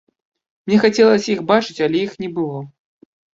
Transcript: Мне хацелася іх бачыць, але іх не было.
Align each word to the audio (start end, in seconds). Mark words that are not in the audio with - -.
Мне 0.71 0.79
хацелася 0.85 1.29
іх 1.33 1.43
бачыць, 1.51 1.77
але 1.89 2.01
іх 2.07 2.17
не 2.25 2.31
было. 2.39 2.59